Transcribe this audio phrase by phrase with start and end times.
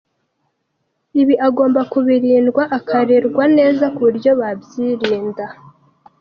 [1.21, 5.45] Ibi agomba kubirindwa akarerwa neza ku buryo babyirinda.